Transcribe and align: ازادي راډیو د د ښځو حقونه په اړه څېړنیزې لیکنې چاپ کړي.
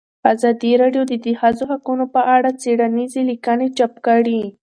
ازادي 0.33 0.71
راډیو 0.81 1.03
د 1.07 1.13
د 1.25 1.27
ښځو 1.39 1.63
حقونه 1.71 2.05
په 2.13 2.21
اړه 2.35 2.49
څېړنیزې 2.61 3.21
لیکنې 3.31 3.67
چاپ 3.77 3.93
کړي. 4.07 4.41